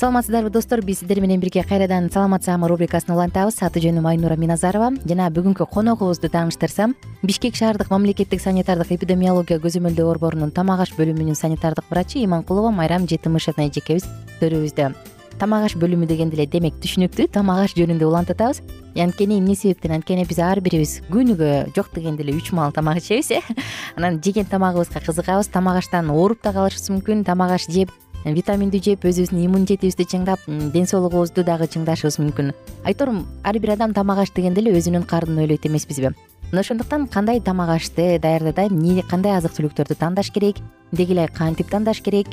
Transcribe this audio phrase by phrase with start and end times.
[0.00, 0.80] саламатсыздарбы достор?
[0.80, 3.58] Биз сиздер менен бирге кайрадан саламат саама рубрикасын улантабыз.
[3.60, 4.94] Аты жөнүм айнура миназарова.
[5.04, 11.84] Жана бүгүнкү коногубузду тааныштырсам бишкек шаардык мамлекеттик санитардык эпидемиология көзөмөлдөө борборунун тамак аш бөлүмүнүн санитардык
[11.92, 14.08] врачы иманкулова майрам жетимишевна эжекебиз
[14.40, 14.94] төрүбүздө.
[15.36, 18.62] Тамак аш бөлүмү дегенде эле демек түшүнүктүү тамак аш жөнүндө улантып атабыз
[18.96, 23.30] анткени эмне себептен анткени биз ар бирибиз күнүгө жок дегенде эле үч маал тамак ичебиз
[23.36, 23.40] э?
[23.96, 25.48] Анан жеген тамагыбызга кызыгабыз.
[25.48, 27.24] Тамак аштан ооруп да калышыбыз мүмкүн.
[27.24, 27.92] Тамак аш жеп
[28.24, 30.44] витаминдүү жеп өзүбүздүн иммунитетибизди чыңдап
[30.74, 32.52] ден соолугубузду дагы чыңдашыбыз мүмкүн.
[32.84, 33.14] Айтор
[33.44, 36.12] ар бир адам тамак аш дегенде эле өзүнүн карнын ойлойт эмеспизби
[36.50, 40.56] мына ошондуктан кандай тамак ашты даярдада эмне кандай азык түлүктөрдү тандаш керек
[40.90, 42.26] деги эле кантип тандаш керек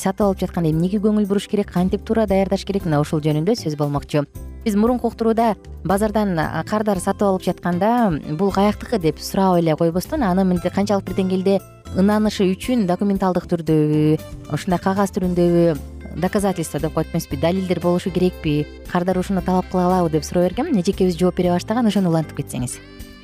[0.00, 3.76] сатып алып жатканда эмнеге көңүл буруш керек кантип туура даярдаш керек мына ушул жөнүндө сөз
[3.76, 4.24] болмокчу.
[4.64, 6.32] Биз мурунку уктурууда базардан
[6.64, 11.60] кардар сатып алып жатканда бул каяктыкы деп сурап эле койбостон аны канчалык бир деңгээлде
[11.96, 15.76] ынанышы үчүн документалдык түрдөбү ушундай кагаз түрүндөбү
[16.16, 20.72] доказательство деп коет эмеспи далилдер болушу керекпи кардар ушуну талап кыла алабы деп суроо бергем
[20.80, 22.78] эжекебиз жооп бере баштаган ошону улантып кетсеңиз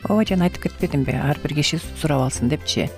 [0.08, 2.90] ооба жана айтып кетпедимби ар бир киши сурап алсын депчи.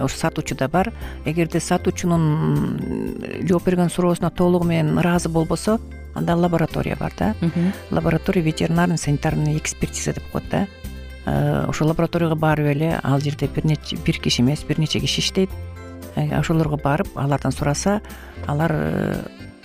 [0.00, 0.92] Ушу сатуучуда бар.
[1.24, 5.80] Эгерде сатуучунун жооп берген суроосуна толугу менен ыраазы болбосо
[6.14, 7.34] анда лаборатория бар да.
[7.90, 10.66] Лаборатория ветеринарный санитарный экспертиза деп коет да.
[11.24, 15.20] Э, ошол лабораторияга барып эле ал жерде бир нече бир киши эмес бир нече киши
[15.20, 15.50] иштейт
[16.16, 18.00] э, ошолорго барып алардан сураса
[18.46, 19.22] алар э,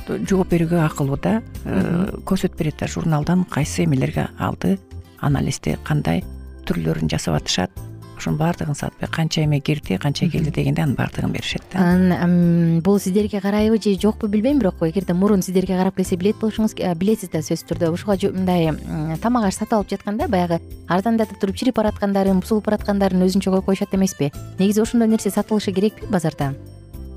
[0.08, 1.42] жооп берүүгө акылуу да.
[1.66, 4.78] Көрсөтүп берет да журналдан кайсы эмелерге алды
[5.20, 6.24] анализди кандай
[6.68, 7.72] түрлөрүн жасап атышат.
[8.18, 11.80] Ошонун баардыгын сатпай канча эме кирди канча келди дегенде анын баардыгын беришет да.
[11.94, 16.74] Анан бул сиздерге карайбы же жокпу билбейм бирок эгерде мурун сиздерге карап келсе билет болушуңуз
[16.98, 17.92] билесиз да сөзсүз түрдө.
[17.94, 18.74] Ушуга мындай
[19.22, 23.94] тамак аш сатып алып жатканда баягы арзандатып туруп чирип бараткандарын бузулуп бараткандарын өзүнчө коюп коюшат
[23.94, 24.32] эмеспи?
[24.58, 26.56] Негизи ошондой нерсе сатылышы керекпи базарда?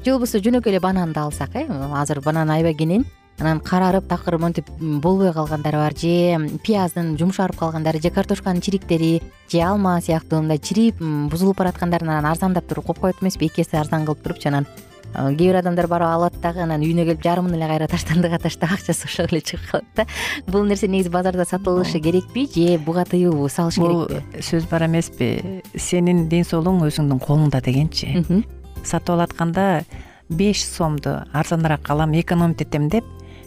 [0.05, 3.07] Же болбосо жөнөкөй эле бананды алсак э азыр банан аябай кенен
[3.41, 5.97] анан карарып такыр монтип болбой калгандары бар.
[5.97, 12.31] Же пияздын жумшарып калгандары же картошканын чириктери же алма сыяктуу мындай чирип бузулуп бараткандарын анан
[12.33, 14.67] арзандап туруп коюп коет эмеспи эки эсе арзан кылып турупчу анан
[15.15, 19.09] кээ бир адамдар барып алат дагы анан үйүнө келип жарымын эле кайра таштандыга таштап акчасы
[19.09, 20.07] ошол эле чыгып калат да.
[20.47, 24.21] Бул нерсе негизи базарда сатылышы керекпи же буга тыюу салыш керекпи?
[24.21, 25.63] бул сөз бар эмеспи.
[25.75, 28.45] Сенин ден соолугуң өзүңдүн колуңда дегенчи.
[28.85, 29.83] Сатып алатканда
[30.29, 33.05] беш сомду арзаныраак алам экономить этем деп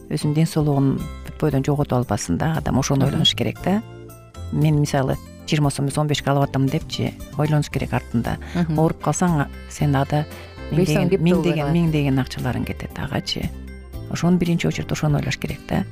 [0.10, 0.96] өзүнүн ден соолугун
[1.26, 2.56] бүт бойдон жоготуп албасын да.
[2.58, 3.82] Адам ошону ойлонуш керек да.
[4.52, 5.18] Мен мисалы
[5.48, 8.38] жыйырма сом эмес он бешке алып атам депчи ойлонуш керек артында.
[8.78, 10.26] Ооруп калсаң сен ада
[10.72, 13.50] миңдеген миңдеген акчаларың кетет агачы
[14.12, 15.84] ошону биринчи очередь ошону ойлош керек да.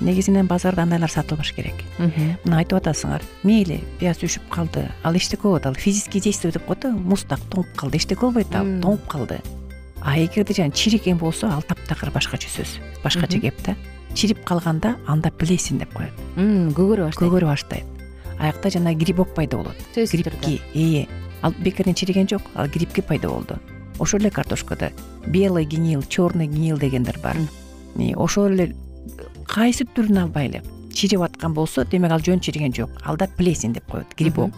[0.00, 1.74] Негизинен базарда андайлар сатылбаш керек.
[2.44, 6.80] Мына айтып атасыңар мейли пияз үшүп калды ал эчтеке болбойт ал физический действие деп коет
[6.80, 9.38] да муз так тоңуп калды эчтеке болбойт ал тоңуп калды
[10.04, 13.76] а эгерде жанагы чирик эме болсо ал таптакыр башкача сөз башкача кеп да.
[14.14, 16.12] Чирип калганда анда плесень деп коет.
[16.36, 17.22] Көгөрө баштайт.
[17.22, 17.84] Көгөрө баштайт.
[18.38, 19.76] Аякта жанагы грибок пайда болот.
[19.94, 21.06] Сөзсүз грибки ээ
[21.42, 23.58] ал бекерден чириген жок ал грибки пайда болду.
[23.98, 24.90] Ошол эле картошкада
[25.26, 27.36] белый гнил черный гнил дегендер бар.
[28.16, 28.76] Ошол эле
[29.46, 30.62] кайсы түрүн албайлы
[30.92, 32.90] чирип аткан болсо демек ал жөн чириген жок.
[33.04, 34.50] Алда плесень деп коет грибок.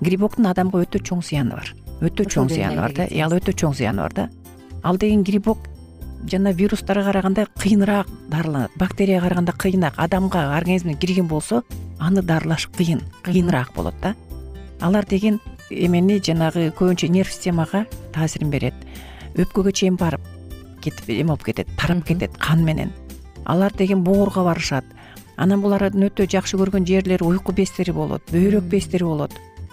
[0.00, 1.74] Грибоктун адамга өтө чоң зыяны бар.
[2.00, 3.06] Өтө чоң зыяны бар да.
[3.06, 4.30] ал өтө чоң зыяны бар да
[4.82, 5.58] ал деген грибок
[6.30, 11.62] жана вирустарга караганда кыйыныраак дарыланат бактерияга караганда кыйыныраак адамга организмине кирген болсо
[11.98, 14.14] аны дарылаш кыйын кыйыныраак болот да.
[14.80, 15.40] Алар деген
[15.70, 18.74] эмени жанагы көбүнчө нерв системага таасирин берет.
[19.34, 20.20] Өпкөгө чейин барып
[20.82, 22.92] кетип эме болуп кетет тарап кетет кан менен.
[23.44, 24.84] Алар деген боорго барышат.
[25.36, 29.32] Анан булардын өтө жакшы көргөн жерлери уйку бездери болот бөйрөк бездери болот.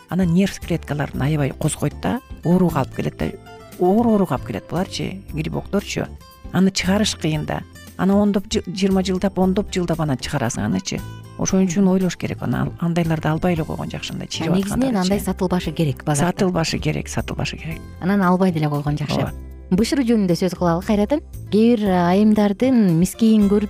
[0.09, 3.31] Анан нерв клеткаларын аябай козгойт да ооруга алып келет да
[3.79, 6.07] оор ооруга алып келет буларчы грибокторчу.
[6.51, 7.63] Аны чыгарыш кыйын да.
[7.97, 10.99] Аны ондоп жыйырма жылдап ондоп жылдап анан чыгарасың анычы.
[11.39, 12.71] Ошон үчүн ойлош керек аны.
[12.79, 16.31] Андайларды албай эле койгон жакшы андай чирип негизинен андай сатылбашы керек базарда?
[16.31, 17.79] Сатылбашы керек сатылбашы керек.
[18.01, 19.19] Анан албай деле койгон жакшы.
[19.19, 19.33] Ооба.
[19.71, 21.21] Бышыруу жөнүндө сөз кылалы кайрадан
[21.51, 23.69] кээ бир айымдардын мискейин көрүп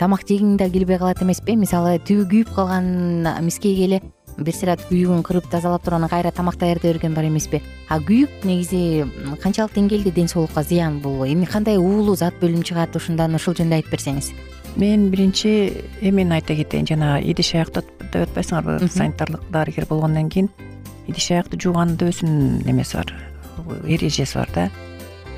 [0.00, 1.56] тамак жегиң да келбей калат эмеспи.
[1.56, 4.02] Мисалы түбү күйүп калган мискейге эле
[4.38, 7.60] бир сыйра күйүгүн кырып тазалап туруп анан кайра тамак даярдай берген бар эмеспи.
[7.88, 9.04] А күйүк негизи
[9.42, 13.80] канчалык деңгээлде ден соолукка зыян бул эми кандай уулуу зат бөлүнүп чыгат ушундан ушул жөнүндө
[13.80, 14.32] айтып берсеңиз.
[14.76, 17.82] Мен биринчи эмени айта кетейин жанагы идиш аякты
[18.12, 20.50] деп атпайсыңарбы санитарлык дарыгер болгондон кийин.
[21.08, 23.14] Идиш аякты жууганда өзүнүн немеси бар
[23.86, 24.70] эрежеси бар да.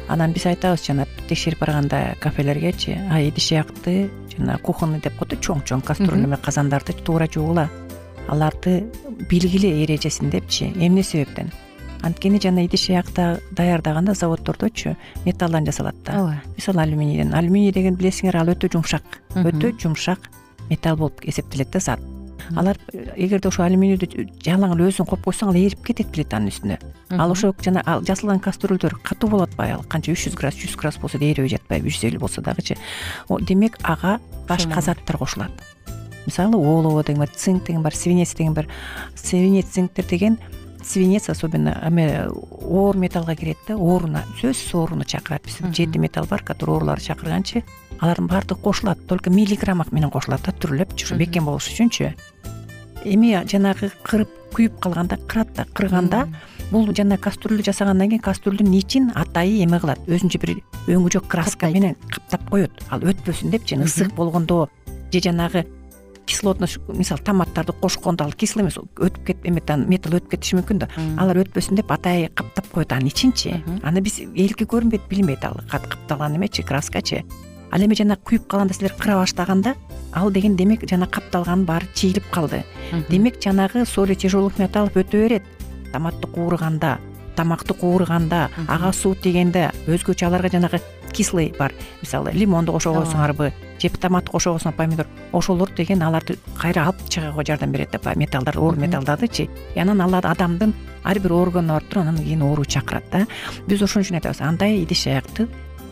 [0.08, 5.36] Анан биз айтабыз жана текшерип барганда кафелергечи ай идиш аякты жана кухонный деп коет да
[5.36, 7.68] чоң чоң кастрюль эме казандарды туура жуугула
[8.30, 8.84] аларды
[9.28, 11.50] билгиле эрежесин депчи эмне себептен?
[12.02, 14.96] Анткени жана идиш аякты даярдаганда заводдордочу
[15.26, 16.20] металлдан жасалат да.
[16.20, 16.42] Ооба.
[16.56, 17.34] Мисалы алюминийден.
[17.34, 19.20] Алюминий деген билесиңер ал өтө жумшак.
[19.34, 20.30] Өтө жумшак
[20.70, 22.00] металл болуп эсептелет да зат.
[22.56, 22.78] Алар
[23.16, 26.78] эгерде ошо алюминийди жалаң эле өзүң коюп койсоң ал эрип кетет плитанын үстүнө.
[27.20, 31.02] Ал ошо жана жасалган кастрюльдөр катуу болуп атпайбы ал канча үч жүз градус жүз градус
[31.02, 32.78] болсо да эрибей жатпайбы жүз элүү болсо дагычы.
[33.28, 34.18] Демек ага
[34.48, 35.52] башка заттар кошулат
[36.30, 38.68] мисалы олово деген бар цинк деген бар свинец деген бар.
[39.14, 40.38] Свинец цинктер деген
[40.82, 46.42] свинец особенно эме оор металлга кирет да ооруна сөзсүз ооруну чакырат биз жети металл бар
[46.42, 47.64] который ооруларды чакырганчы
[48.00, 48.98] алардын баардыгы кошулат.
[49.06, 52.14] Только миллиграмма менен кошулат да түрүлөпчү ушу бекем болуш үчүнчү.
[53.04, 56.28] Эми жанагы кырып күйүп калганда кырат да кырганда
[56.70, 60.00] бул жана кастрюльдү жасагандан кийин кастрюльдүн ичин атайы эме кылат.
[60.08, 60.56] Өзүнчө бир
[60.86, 62.72] өңү жок краска менен каптап коет.
[62.88, 64.68] Ал өтпөсүн депчи ысык болгондо
[65.12, 65.66] же жанагы
[66.30, 70.88] кислотность мисалы томаттарды кошкондо ал кислый эмес өтүп эметан металл өтүп кетиши мүмкүн да.
[71.18, 73.58] Алар өтпөсүн деп атайы каптап коет анын ичинчи.
[73.82, 77.24] Аны биз элге көрүнбөйт билинбейт ал капталган эмечи краскачы
[77.70, 79.74] ал эми жана күйүп калганда силер кыра баштаганда
[80.12, 82.64] ал деген демек жана капталганын баары чийилип калды.
[83.08, 85.42] Демек жанагы соли тяжелых металлов өтө берет.
[85.92, 86.98] Томатты куурганда
[87.36, 90.80] тамакты куурганда ага суу тийгенде өзгөчө аларга жанагы
[91.12, 91.72] кислый бар.
[92.02, 97.72] Мисалы лимонду кошо койсоңарбы же томатты кошо помидор ошолор деген аларды кайра алып чыгууга жардам
[97.72, 100.74] берет да баягы металлдар оор металлдардычы и анан ал адамдын
[101.04, 103.26] ар бир органына барып туруп анан кийин оору чакырат да.
[103.66, 105.48] Биз ошон үчүн айтабыз андай идиш аякты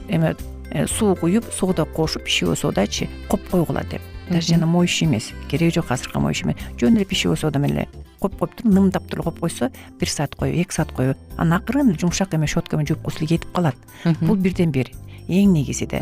[0.08, 0.36] эме
[0.70, 4.02] э, суу куюп соода кошуп пищевой содачы коюп койгула деп.
[4.28, 6.56] Даже жана моющий эмес кереги жок азыркы моющий эмес.
[6.78, 7.88] Жөн эле пищевой сода менен эле
[8.20, 11.16] коюп коюп туруп нымдап туруп коюп койсо бир саат коюп эки саат коюп.
[11.36, 13.76] Анан акырын жумшак эме щетка менен жууп койсо эле кетип калат.
[14.20, 14.90] Бул бирден бир
[15.28, 16.00] эң негизи да.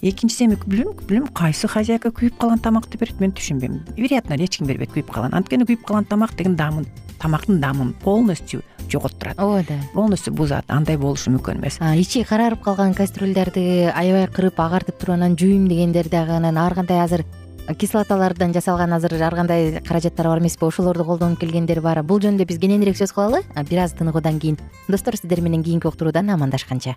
[0.00, 3.96] Экинчиси эми билбейм кайсы хозяйка күйүп калган тамакты берет мен түшүнбөйм.
[3.96, 5.34] Вероятно эч ким бербейт күйүп калган.
[5.34, 6.86] Анткени күйүп калган тамак деген даамын
[7.18, 9.80] тамактын даамын полностью жоготтурат ооба да.
[9.92, 11.80] Полностью бузат андай болушу мүмкүн эмес.
[11.98, 17.02] Ичи карарып калган кастрюльдарды аябай кырып агартып туруп анан жууйм дегендер дагы анан ар кандай
[17.02, 17.26] азыр
[17.68, 22.02] кислоталардан жасалган азыр ар кандай каражаттар бар эмеспи ошолорду колдонуп келгендер бар.
[22.02, 23.42] Бул жөнүндө биз кененирээк сөз кылалы.
[23.68, 24.56] Бир аз тыныгуудан кийин
[24.88, 26.96] достор сиздер менен кийинки уктуруудан амандашканча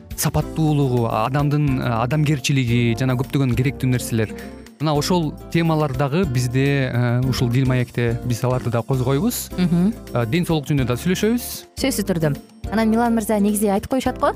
[0.17, 4.33] сапаттуулугу адамдын э, адамгерчилиги жана көптөгөн керектүү нерселер.
[4.81, 6.89] Мына ошол темалар дагы бизде
[7.29, 9.51] ушул дил маекте биз аларды да козгойбуз.
[10.31, 11.45] Ден соолук жөнүндө да сүйлөшөбүз.
[11.77, 12.33] Сөзсүз түрдө.
[12.71, 14.31] Анан милан мырза негизи айтып коюшат го?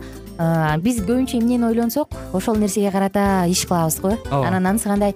[0.85, 4.13] Биз көбүнчө эмнени ойлонсок ошол нерсеге карата иш кылабыз го?
[4.29, 4.47] Ооба.
[4.51, 5.15] Анан анысы кандай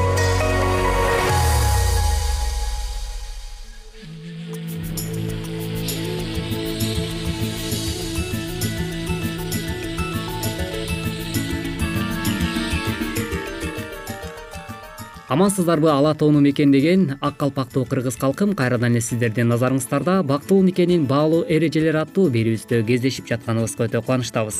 [15.31, 21.45] амансыздарбы ала тоону мекендеген ак калпактуу кыргыз калкым кайрадан эле сиздердин назарыңыздарда бактылуу никенин баалуу
[21.47, 24.57] эрежелери аттуу берүүбүздө кездешип жатканыбызга өтө кубанычтабыз.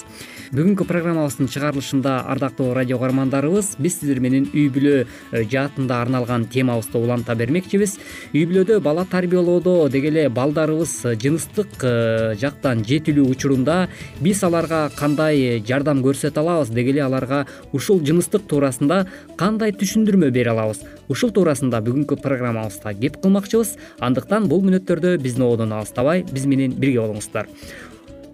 [0.55, 7.03] Бүгүнкү программабыздын чыгарылышында ардактуу радио каармандарыбыз биз сиздер менен үй бүлө э, жаатында арналган темабызды
[7.03, 7.97] уланта бермекчибиз.
[8.31, 13.89] Үй бүлөдө бала тарбиялоодо деги эле балдарыбыз жыныстык э, жактан жетилүү учурунда
[14.23, 17.43] биз аларга кандай жардам көрсөтө алабыз деги эле аларга
[17.75, 19.03] ушул жыныстык туурасында
[19.35, 20.61] кандай түшүндүрмө бере алабыз
[21.12, 23.75] ушул туурасында бүгүнкү программабызда кеп кылмакчыбыз.
[24.00, 27.50] Андыктан бул мүнөттөрдө биздин ободон алыстабай биз менен бирге болуңуздар.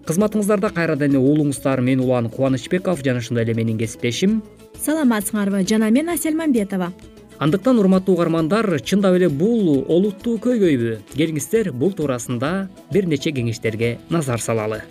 [0.08, 1.80] Кызматыңыздарда кайрадан эле уулуңуздар.
[1.84, 4.42] Мен улан кубанычбеков жана ошондой эле менин кесиптешим.
[4.84, 6.92] Саламатсыңарбы жана мен асель мамбетова.
[7.38, 14.42] Андыктан урматтуу угармандар чындап эле бул олуттуу көйгөйбү келиңиздер бул туурасында бир нече кеңештерге назар
[14.42, 14.82] салалы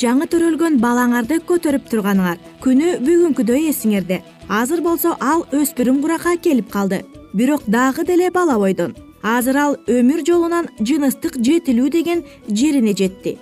[0.00, 2.38] жаңы төрөлгөн балаңарды көтөрүп турганыңар.
[2.60, 4.22] Күнү бүгүнкүдөй эсиңерде.
[4.48, 7.04] Азыр болсо ал өспүрүм куракка келип калды.
[7.34, 8.94] Бирок дагы деле бала бойдон
[9.26, 13.36] азыр ал өмүр жолунан жыныстык жетилүү деген жерине жетти.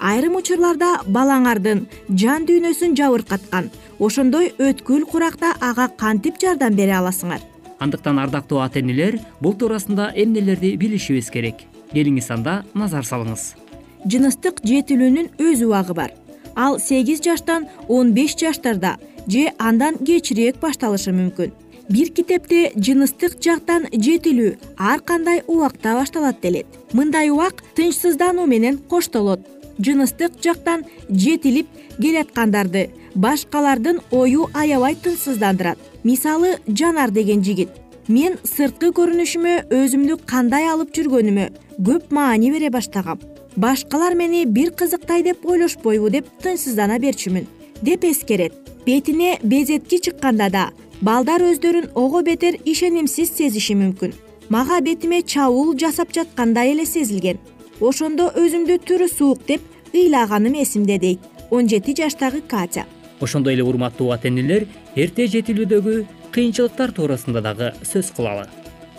[0.00, 1.86] Айрым учурларда балаңардын
[2.22, 7.40] жан дүйнөсүн жабыркаткан ошондой өткүл куракта ага кантип жардам бере аласыңар?
[7.80, 11.66] Андыктан ардактуу ата энелер бул туурасында эмнелерди билишибиз керек?
[11.92, 13.59] Келиңиз анда назар салыңыз
[14.04, 16.12] жыныстык жетилүүнүн өз убагы бар.
[16.56, 21.52] Ал сегиз жаштан он беш жаштарда же андан кечирээк башталышы мүмкүн.
[21.90, 26.66] Бир китепте жыныстык жактан жетилүү ар кандай убакта башталат делет.
[26.92, 29.40] Мындай убак тынчсыздануу менен коштолот.
[29.78, 31.66] Жыныстык жактан жетилип
[31.98, 35.78] келаткандарды башкалардын ою аябай тынчсыздандырат.
[36.04, 37.70] Мисалы жанар деген жигит.
[38.08, 43.20] Мен сырткы көрүнүшүмө өзүмдү кандай алып жүргөнүмө көп маани бере баштагам
[43.56, 47.46] башкалар мени бир кызыктай деп ойлошпойбу деп тынчсыздана берчүмүн
[47.82, 48.52] деп эскерет.
[48.86, 54.14] Бетине безетки чыкканда да балдар өздөрүн ого бетер ишенимсиз сезиши мүмкүн.
[54.48, 57.38] Мага бетиме чабуул жасап жаткандай эле сезилген.
[57.80, 59.62] Ошондо өзүмдү түрү суук деп
[59.94, 62.86] ыйлаганым эсимде дейт он жети жаштагы катя.
[63.20, 68.46] Ошондой эле урматтуу ата энелер эрте жетилүүдөгү кыйынчылыктар туурасында дагы сөз кылалы.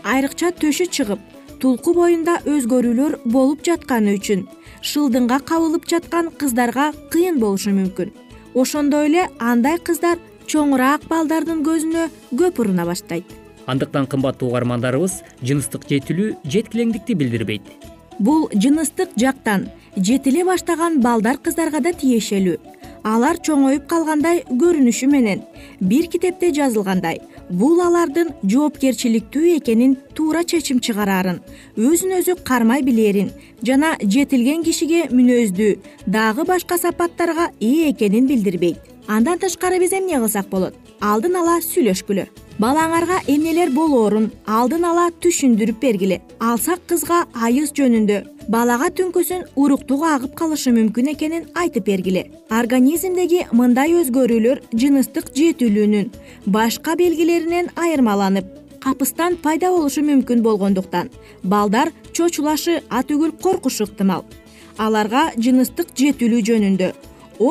[0.03, 1.19] Айрыкча төшү чыгып
[1.61, 4.47] тулку боюнда өзгөрүүлөр болуп жатканы үчүн
[4.81, 8.09] шылдыңга кабылып жаткан кыздарга кыйын болушу мүмкүн.
[8.57, 10.17] Ошондой эле андай кыздар
[10.49, 13.29] чоңураак балдардын көзүнө көп уруна баштайт.
[13.69, 17.69] Андыктан кымбаттуу угармандарыбыз жыныстык жетилүү жеткилеңдикти билдирбейт.
[18.17, 22.57] Бул жыныстык жактан жетиле баштаган балдар кыздарга да тиешелүү
[23.03, 25.43] алар чоңоюп калгандай көрүнүшү менен.
[25.81, 31.41] Бир китепте жазылгандай бул алардын жоопкерчиликтүү экенин туура чечим чыгараарын
[31.75, 33.31] өзүн өзү кармай билэрин
[33.67, 35.73] жана жетилген кишиге мүнөздүү
[36.07, 42.27] дагы башка сапаттарга ээ экенин билдирбейт андан тышкары биз эмне кылсак болот алдын ала сүйлөшкүлө.
[42.61, 46.21] Балаңарга эмнелер болоорун алдын ала түшүндүрүп бергиле.
[46.39, 48.19] Алсак кызга айыз жөнүндө
[48.53, 52.27] балага түнкүсүн уруктук агып калышы мүмкүн экенин айтып бергиле.
[52.53, 56.11] Организмдеги мындай өзгөрүүлөр жыныстык жетилүүнүн
[56.45, 61.09] башка белгилеринен айырмаланып капыстан пайда болушу мүмкүн болгондуктан
[61.43, 64.25] балдар чочулашы атүгүл коркушу ыктымал
[64.77, 66.89] аларга жыныстык жетилүү жөнүндө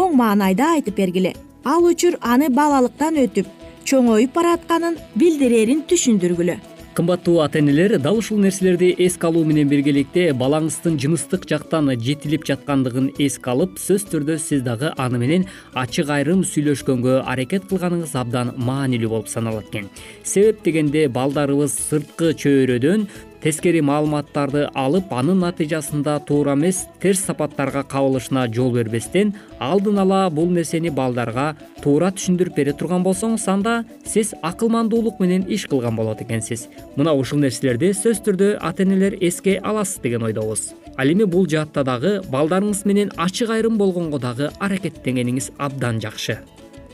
[0.00, 3.46] оң маанайда айтып бергиле ал учур аны балалыктан өтүп
[3.84, 6.56] чоңоюп баратканын билдирэрин түшүндүргүлө.
[6.94, 13.12] Кымбаттуу ата энелер дал ушул нерселерди эске алуу менен биргеликте балаңыздын жыныстык жактан жетилип жаткандыгын
[13.18, 19.12] эске алып сөзсүз түрдө сиз дагы аны менен ачык айрым сүйлөшкөнгө аракет кылганыңыз абдан маанилүү
[19.14, 19.88] болуп саналат экен.
[20.24, 23.06] Себеп дегенде балдарыбыз сырткы чөйрөдөн
[23.40, 30.50] тескери маалыматтарды алып анын натыйжасында туура эмес терс сапаттарга кабылышына жол бербестен алдын ала бул
[30.52, 36.68] нерсени балдарга туура түшүндүрүп бере турган болсоңуз анда сиз акылмандуулук менен иш кылган болот экенсиз.
[36.96, 40.72] Мына ушул нерселерди сөзсүз түрдө ата энелер эске аласыз деген ойдобуз.
[40.96, 46.40] Ал эми бул жаатта дагы балдарыңыз менен ачык айрым болгонго дагы аракеттенгениңиз абдан жакшы.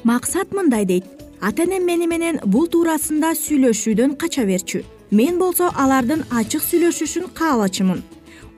[0.04, 1.04] Максат мындай дейт.
[1.40, 8.02] Ата энем мени менен бул туурасында сүйлөшүүдөн кача берчү мен болсо алардын ачык сүйлөшүшүн каалачумун.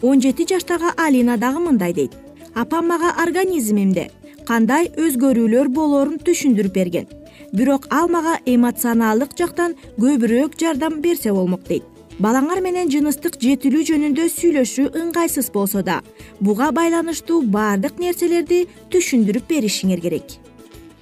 [0.02, 2.12] Он жети жаштагы алина дагы мындай дейт.
[2.54, 4.10] Апам мага организмимде
[4.46, 7.06] кандай өзгөрүүлөр болоорун түшүндүрүп берген.
[7.52, 11.84] Бирок ал мага эмоционалдык жактан көбүрөөк жардам берсе болмок дейт.
[12.18, 16.00] Балаңар менен жыныстык жетилүү жөнүндө сүйлөшүү ыңгайсыз болсо да
[16.40, 20.38] буга байланыштуу баардык нерселерди түшүндүрүп беришиңер керек.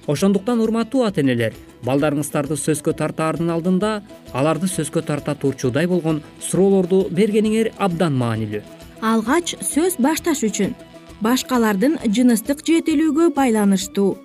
[0.07, 3.91] Ошондуктан урматтуу ата энелер балдарыңыздарды сөзгө тартаардын алдында
[4.33, 8.63] аларды сөзгө тарта турчудай болгон суроолорду бергениңер абдан маанилүү.
[9.01, 10.73] Алгач сөз башташ үчүн
[11.21, 14.17] башкалардын жыныстык жетилүүгө байланыштуу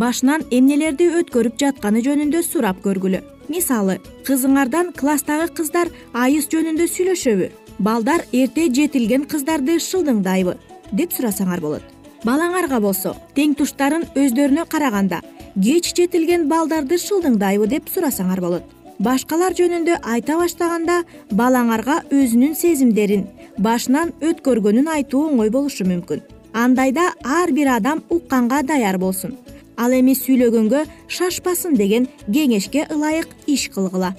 [0.00, 3.22] башынан эмнелерди өткөрүп жатканы жөнүндө сурап көргүлө.
[3.50, 7.48] Мисалы кызыңардан класстагы кыздар айыз жөнүндө сүйлөшөбү
[7.80, 10.54] балдар эрте жетилген кыздарды шылдыңдайбы
[10.92, 15.20] деп сурасаңар болот балаңарга болсо тең туштарын өздөрүнө караганда
[15.54, 18.64] кеч жетилген балдарды шылдыңдайбы деп сурасаңар болот.
[19.00, 21.00] Башкалар жөнүндө айта баштаганда
[21.32, 23.26] балаңарга өзүнүн сезимдерин
[23.58, 26.20] башынан өткөргөнүн айтуу оңой болушу мүмкүн.
[26.52, 29.38] Андайда ар бир адам укканга даяр болсун.
[29.76, 34.12] Ал эми сүйлөгөнгө шашпасын деген кеңешке ылайык иш кылгыла.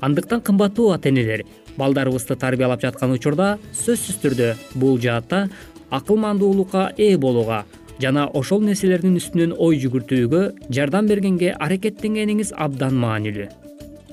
[0.00, 5.46] Андыктан кымбаттуу ата энелер балдарыбызды тарбиялап жаткан учурда сөзсүз түрдө бул жаатта
[5.90, 7.64] акылмандуулукка ээ болууга
[8.00, 10.42] жана ошол нерселердин үстүнөн ой жүгүртүүгө
[10.76, 13.48] жардам бергенге аракеттенгениңиз абдан маанилүү.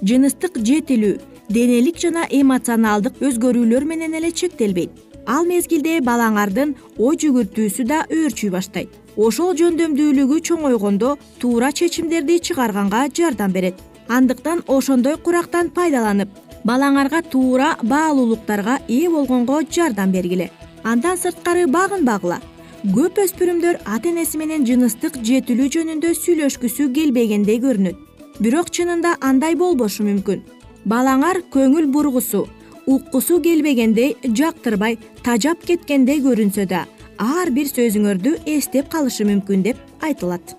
[0.03, 1.17] Жыныстык жетилүү
[1.49, 4.91] денелик жана эмоционалдык өзгөрүүлөр менен эле чектелбейт.
[5.27, 8.89] Ал мезгилде балаңардын ой жүгүртүүсү да өөрчүй баштайт.
[9.15, 13.75] Ошол жөндөмдүүлүгү чоңойгондо туура чечимдерди чыгарганга жардам берет.
[14.07, 16.29] Андыктан ошондой курактан пайдаланып
[16.65, 20.49] балаңарга туура баалуулуктарга ээ болгонго жардам бергиле
[20.83, 22.39] андан сырткары багынбагыла
[22.95, 27.95] көп өспүрүмдөр ата энеси менен жыныстык жетилүү жөнүндө сүйлөшкүсү келбегендей көрүнөт.
[28.43, 30.41] Бирок чынында андай болбошу мүмкүн.
[30.83, 32.47] Балаңар көңүл бургусу
[32.85, 36.83] уккусу келбегендей жактырбай тажап кеткендей көрүнсө да
[37.17, 40.57] ар бир сөзүңөрдү эстеп калышы мүмкүн деп айтылат.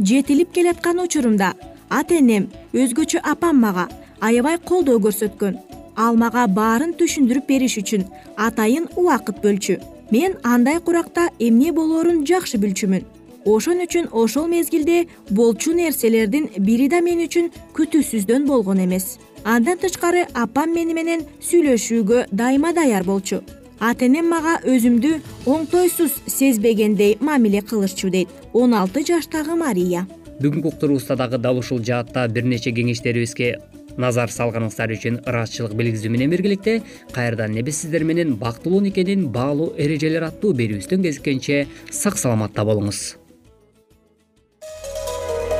[0.00, 1.52] Жетилип келаткан учурумда
[1.88, 3.86] ата энем өзгөчө апам мага
[4.20, 5.60] аябай колдоо көрсөткөн
[5.96, 9.80] ал мага баарын түшүндүрүп бериш үчүн атайын убакыт бөлчү.
[10.10, 13.04] Мен андай куракта эмне болоорун жакшы билчүмүн
[13.44, 19.18] ошон үчүн ошол мезгилде болчу нерселердин бири да мен үчүн күтүүсүздөн болгон эмес.
[19.44, 23.42] Андан тышкары апам мени менен сүйлөшүүгө дайыма даяр болчу.
[23.80, 28.28] Ата энем мага өзүмдү оңтойсуз сезбегендей мамиле кылышчу дейт.
[28.52, 30.06] Он алты жаштагы мария.
[30.40, 33.58] Бүгүнкү уктуруубузда дагы дал ушул жаатта бир нече кеңештерибизге
[33.96, 36.80] назар салганыңыздар үчүн ыраазычылык билгизүү менен биргеликте
[37.14, 43.16] кайрадан биз сиздер менен бактылуу никенин баалуу эрежелери аттуу берүүбүздөн кезишкенче сак саламатта болуңуз.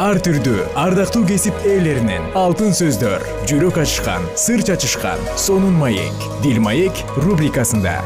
[0.02, 7.04] Ар түрдүү ардактуу кесип ээлеринен алтын сөздөр жүрөк ачышкан сыр чачышкан сонун маек дил маек
[7.14, 8.00] рубрикасында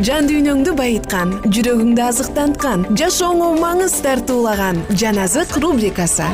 [0.00, 6.24] жан дүйнөңдү байыткан жүрөгүңдү азыктанткан жашооңо маңыз тартуулаган жан азык рубрикасы.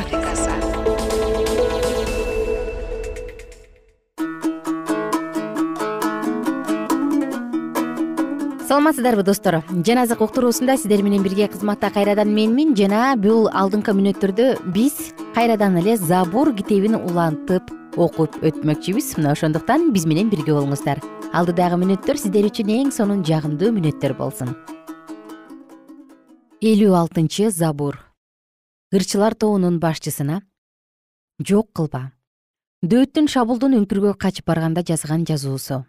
[8.69, 9.59] Саламатсыздарбы достор?
[9.85, 15.75] Жан азык уктуруусунда сиздер менен бирге кызматта кайрадан менмин жана бул алдыңкы мүнөттөрдө биз кайрадан
[15.81, 19.15] эле забур китебин улантып окуп өтмөкчүбүз.
[19.17, 21.01] Мына ошондуктан биз менен бирге болуңуздар.
[21.33, 24.53] Алдыдагы мүнөттөр сиздер үчүн эң сонун жагымдуу мүнөттөр болсун.
[26.59, 28.01] Элүү алтынчы забур.
[28.89, 30.41] Ырчылар тобунун башчысына
[31.39, 32.09] жок кылба
[32.83, 35.83] дөөттүн шабулдун үңкүргө качып барганда жазган жазуусу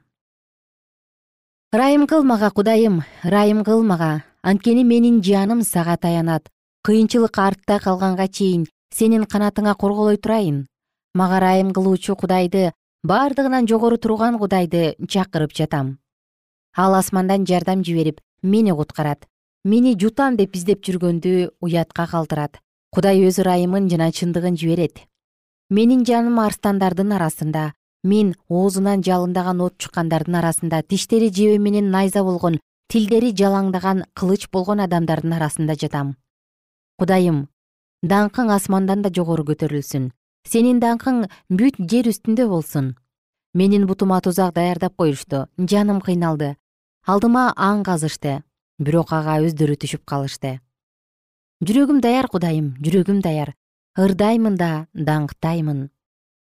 [1.74, 6.46] ырайым кыл мага кудайым ырайым кыл мага анткени менин жаным сага таянат.
[6.86, 10.66] Кыйынчылык артта калганга чейин сенин канатыңа корголой турайын
[11.14, 15.98] мага ырайым кылуучу кудайды бардыгынан жогору турган кудайды чакырып жатам.
[16.76, 19.26] Ал асмандан жардам жиберип мени куткарат
[19.64, 22.60] мени жутам деп издеп жүргөндү уятка калтырат.
[22.90, 25.06] Кудай өз ырайымын жана чындыгын жиберет.
[25.70, 32.58] Менин жаным арстандардын арасында мен оозунан жалындаган от чыккандардын арасында тиштери жебе менен найза болгон
[32.88, 36.16] тилдери жалаңдаган кылыч болгон адамдардын арасында жатам.
[36.98, 37.48] Кудайым
[38.02, 40.10] даңкың асмандан да жогору көтөрүлсүн
[40.48, 42.94] сенин даңкың бүт жер үстүндө болсун.
[43.54, 45.46] Менин бутума тузак даярдап коюшту.
[45.58, 46.56] Жаным кыйналды.
[47.06, 48.42] Алдыма аң казышты.
[48.78, 50.60] Бирок ага өздөрү түшүп калышты.
[51.60, 53.54] Жүрөгүм даяр кудайым жүрөгүм даяр.
[53.98, 55.90] Ырдаймын да даңктаймын.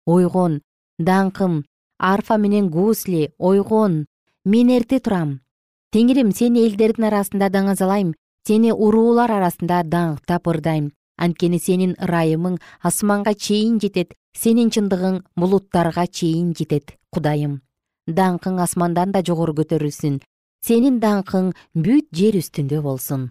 [0.06, 0.60] Ойгон
[1.00, 1.64] даңкым
[1.98, 4.06] арфа менен гусли ойгон
[4.44, 5.40] мен эрте турам.
[5.90, 8.14] Теңирим сени элдердин арасында даңазалайм
[8.46, 16.54] сени уруулар арасында даңктап ырдайм анткени сенин ырайымың асманга чейин жетет сенин чындыгың булуттарга чейин
[16.58, 17.60] жетет кудайым.
[18.08, 20.20] Даңкың асмандан да жогору көтөрүлсүн.
[20.66, 23.30] Сенин даңкың бүт жер үстүндө болсун.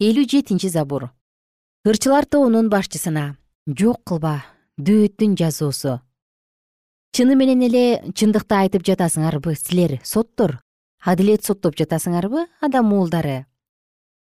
[0.00, 1.10] Элүү жетинчи забур.
[1.84, 3.34] Ырчылар тобунун башчысына
[3.66, 4.40] жок кылба
[4.80, 6.00] дөөттүн жазуусу
[7.12, 10.58] чыны менен эле чындыкты айтып жатасыңарбы силер соттор?
[11.04, 13.46] Адилет соттоп жатасыңарбы адам уулдары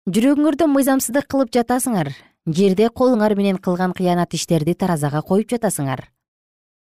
[0.05, 2.11] жүрөгүңөрдө мыйзамсыздык кылып жатасыңар.
[2.45, 6.03] Жерде колуңар менен кылган кыянат иштерди таразага коюп жатасыңар.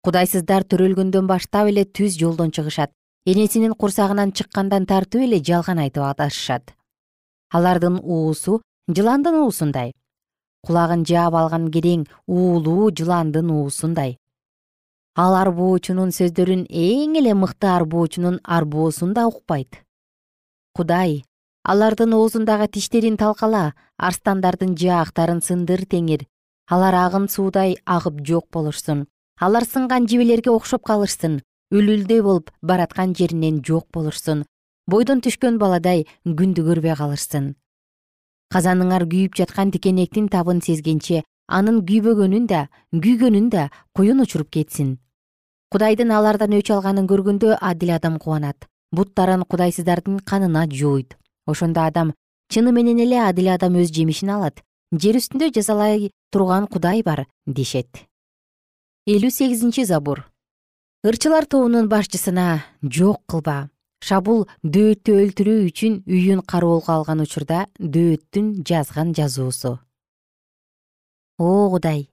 [0.06, 2.92] Кудайсыздар төрөлгөндөн баштап эле түз жолдон чыгышат.
[3.26, 6.70] Энесинин курсагынан чыккандан тартып эле жалган айтып атышышат.
[7.50, 9.90] Алардын уусу жыландын уусундай.
[10.62, 14.18] Кулагын жаап алган керең уулуу жыландын уусундай.
[15.18, 19.82] Ал арбоочунун сөздөрүн эң эле мыкты арбоочунун арбоосун да укпайт.
[20.78, 21.24] Кудай
[21.62, 26.24] алардын оозундагы тиштерин талкала арстандардын жаактарын сындыр теңир.
[26.66, 29.06] Алар агын суудай агып жок болушсун.
[29.38, 34.46] Алар сынган жебелерге окшоп калышсын үлүлдөй болуп бараткан жеринен жок болушсун.
[34.86, 37.54] Бойдон түшкөн баладай күндү көрбөй калышсын.
[38.50, 44.98] Казаныңар күйүп жаткан тикенектин табын сезгенче анын күйбөгөнүн да күйгөнүн да куюн учуруп кетсин.
[45.70, 48.66] Кудайдын алардан өч алганын көргөндө адил адам кубанат.
[48.90, 51.19] Буттарын кудайсыздардын канына жууйт
[51.50, 52.14] ошондо адам
[52.50, 58.06] чыны менен эле адил адам өз жемишин алат жер үстүндө жазалай турган кудай бар дешет.
[59.06, 60.24] Элүү сегизинчи забур.
[61.06, 63.70] Ырчылар тобунун башчысына жок кылба.
[64.00, 69.78] Шабул дөөттү өлтүрүү үчүн үйүн кароолго алган учурда дөөттүн жазган жазуусу.
[71.38, 72.08] О кудай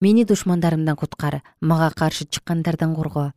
[0.00, 3.32] мени душмандарымдан куткар мага каршы чыккандардан корго.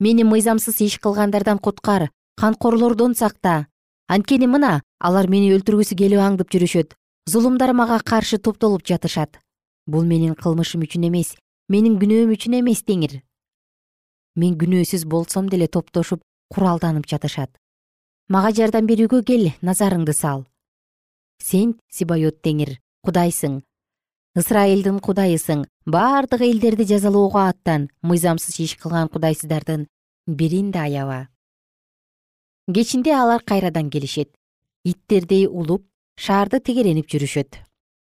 [0.00, 3.66] Мени мыйзамсыз иш кылгандардан куткар канкорлордон сакта
[4.08, 6.94] анткени мына алар мени өлтүргүсү келип аңдып жүрүшөт.
[7.30, 9.38] Зулумдар мага каршы топтолуп жатышат.
[9.86, 11.34] Бул менин кылмышым үчүн эмес
[11.68, 13.22] менин күнөөм үчүн эмес теңир.
[14.36, 16.20] Мен күнөөсүз болсом деле топтошуп
[16.52, 17.50] куралданып жатышат.
[18.28, 20.44] Мага жардам берүүгө кел назарыңды сал.
[21.40, 23.62] Сен сибайот теңир кудайсың.
[24.36, 25.64] Ысрайылдын кудайысың.
[25.86, 29.86] Бардык элдерди жазалоого аттан мыйзамсыз иш кылган кудайсыздардын
[30.26, 31.28] бирин да аяба
[32.72, 34.30] кечинде алар кайрадан келишет.
[34.84, 35.84] Иттердей улуп
[36.16, 37.58] шаарды тегеренип жүрүшөт.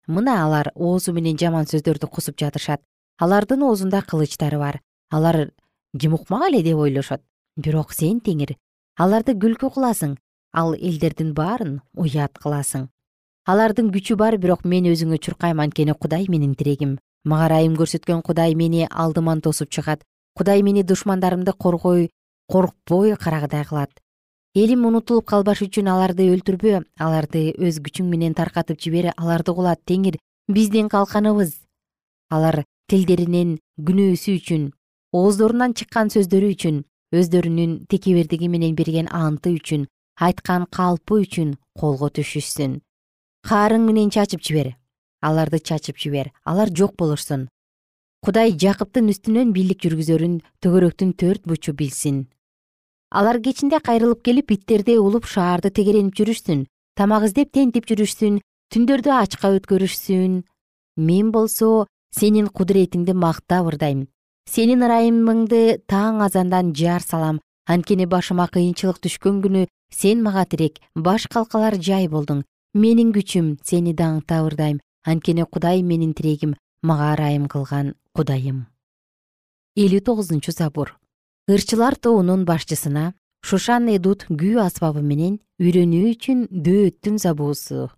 [0.08, 2.82] Мына алар оозу менен жаман сөздөрдү кусуп жатышат.
[3.18, 4.82] Алардын оозунда кылычтары бар.
[5.10, 5.52] Алар
[5.98, 7.22] ким укмак эле деп ойлошот.
[7.58, 8.56] Бирок сен теңир
[8.98, 10.18] аларды күлкү кыласың.
[10.54, 12.90] Ал элдердин баарын уят кыласың.
[13.46, 17.00] Алардын күчү бар бирок мен өзүңө чуркайм анткени кудай менин тирегим.
[17.24, 20.04] Мага ырайым көрсөткөн кудай мени алдыман тосуп чыгат.
[20.36, 22.12] Кудай мени душмандарымды коргой
[22.48, 23.92] коркпой карагыдай кылат
[24.56, 30.18] элим унутулуп калбаш үчүн аларды өлтүрбө аларды өз күчүң менен таркатып жибер аларды кулат теңир.
[30.52, 31.54] Биздин калканыбыз.
[32.30, 34.68] Алар тилдеринин күнөөсү үчүн
[35.16, 36.84] ооздорунан чыккан сөздөрү үчүн
[37.16, 39.88] өздөрүнүн текебердиги менен берген анты үчүн
[40.20, 42.82] айткан калпы үчүн колго түшүшсүн.
[43.48, 44.76] Каарың менен чачып жибер.
[45.22, 46.32] Аларды чачып жибер.
[46.44, 47.48] Алар жок болушсун
[48.22, 52.28] кудай жакыптын үстүнөн бийлик жүргүзөрүн төгөрөктүн төрт бурчу билсин
[53.12, 58.40] алар кечинде кайрылып келип иттердей улуп шаарды тегеренип жүрүшсүн тамак издеп тентип жүрүшсүн
[58.72, 60.44] түндөрдү ачка өткөрүшсүн.
[60.98, 64.08] Мен болсо сенин кудуретиңди мактап ырдайм.
[64.48, 67.42] Сенин ырайымыңды таң азандан жар салам.
[67.68, 72.44] Анткени башыма кыйынчылык түшкөн күнү сен мага тирек баш калкалар жай болдуң.
[72.74, 74.80] Менин күчүм сени даңктап ырдайм.
[75.06, 78.68] Анткени кудай менин тирегим мага ырайым кылган кудайым.
[79.76, 81.01] элүү тогузунчу забур
[81.52, 87.90] ырчылар тобунун башчысына шушан эдут күү аспабы менен үйрөнүү үчүн дөөттүн забуусу.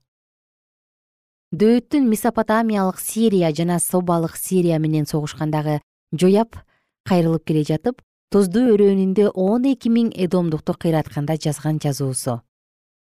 [1.53, 6.57] Дөөттүн месопотамиялык сирия жана собалык сирия менен согушкандагы жояб
[7.05, 8.01] кайрылып келе жатып
[8.33, 12.41] туздуу өрөөнүндө он эки миң эдомдукту кыйратканда жазган жазуусу.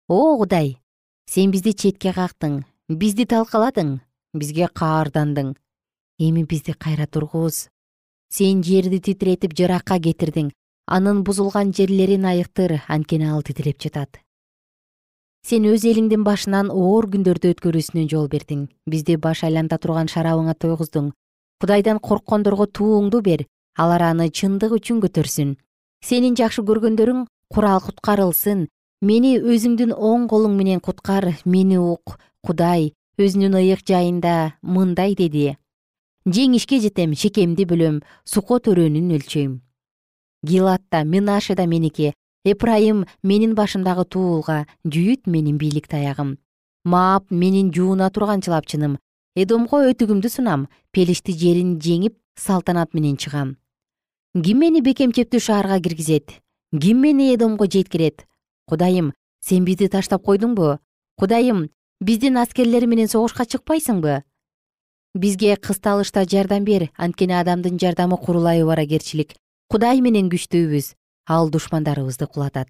[0.07, 0.79] О кудай
[1.29, 3.99] сен бизди четке кактың бизди талкаладың
[4.33, 5.53] бизге каардандың
[6.17, 7.67] эми бизди кайра тургуз
[8.29, 10.51] сен жерди титиретип жыракка кетирдиң.
[10.87, 14.19] Анын бузулган жерлерин айыктыр анткени ал титиреп жатат.
[15.45, 18.67] Сен өз элиңдин башынан оор күндөрдү өткөрүүсүнө жол бердиң.
[18.89, 21.11] Бизди баш айланта турган шарабыңа тойгуздуң.
[21.61, 23.45] Кудайдан корккондорго тууңду бер
[23.77, 25.55] алар аны чындык үчүн көтөрсүн.
[26.05, 28.67] Сенин жакшы көргөндөрүң курал куткарылсын.
[29.01, 35.55] Мени өзүңдүн оң колуң менен куткар мени ук кудай өзүнүн ыйык жайында мындай деди
[36.25, 39.61] жеңишке жетем шекемди бөлөм суко төрөнүн өлчөйм.
[40.43, 42.13] Гилатта минашеда меники.
[42.45, 46.37] Эпрайым менин башымдагы туулга жүйүт менин бийлик таягым
[46.83, 48.97] маап менин жууна турган чылапчыным.
[49.35, 53.57] Эдомго өтүгүмдү сунам пелишти жерин жеңип салтанат менен чыгам.
[54.33, 56.39] Ким мени бекемчептүү шаарга киргизет?
[56.71, 58.25] Ким мени эдомго жеткирет?
[58.67, 60.79] Кудайым сен бизди таштап койдуңбу?
[61.17, 64.23] Кудайым биздин аскерлери менен согушка чыкпайсыңбы
[65.15, 69.33] бизге кысталышта жардам бер анткени адамдын жардамы курулай убаракерчилик
[69.69, 70.93] кудай менен күчтүүбүз
[71.27, 72.69] ал душмандарыбызды кулатат.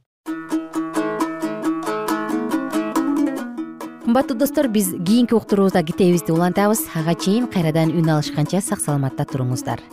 [4.06, 6.88] Кымбаттуу достор биз кийинки уктуруубузда китебибизди улантабыз.
[6.96, 9.84] Ага чейин кайрадан үн алышканча сак саламатта туруңуздар.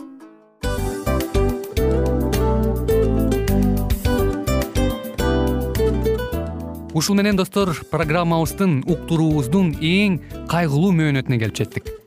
[6.97, 10.17] Ушул менен достор программабыздын уктуруубуздун эң
[10.49, 12.06] кайгылуу мөөнөтүнө келип жеттик